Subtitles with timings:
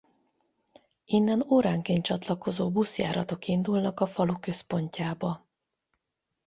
[1.05, 5.45] Innen óránként csatlakozó buszjáratok indulnak a falu központjába.